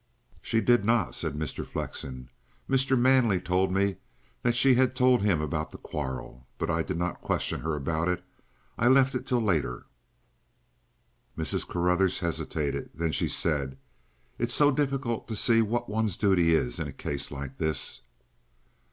"She 0.41 0.61
did 0.61 0.83
not," 0.83 1.13
said 1.13 1.35
Mr. 1.35 1.63
Flexen. 1.63 2.31
"Mr. 2.67 2.97
Manley 2.97 3.39
told 3.39 3.71
me 3.71 3.97
that 4.41 4.55
she 4.55 4.73
had 4.73 4.95
told 4.95 5.21
him 5.21 5.41
about 5.41 5.69
the 5.69 5.77
quarrel. 5.77 6.47
But 6.57 6.71
I 6.71 6.81
did 6.81 6.97
not 6.97 7.21
question 7.21 7.59
her 7.59 7.75
about 7.75 8.07
it. 8.07 8.23
I 8.79 8.87
left 8.87 9.13
it 9.13 9.27
till 9.27 9.43
later." 9.43 9.85
Mrs. 11.37 11.67
Carruthers 11.67 12.17
hesitated; 12.17 12.89
then 12.95 13.11
she 13.11 13.29
said: 13.29 13.77
"It's 14.39 14.55
so 14.55 14.71
difficult 14.71 15.27
to 15.27 15.35
see 15.35 15.61
what 15.61 15.87
one's 15.87 16.17
duty 16.17 16.55
is 16.55 16.79
in 16.79 16.87
a 16.87 16.91
case 16.91 17.29
like 17.29 17.59
this." 17.59 18.01